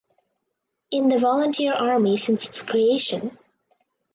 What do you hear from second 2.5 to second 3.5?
creation.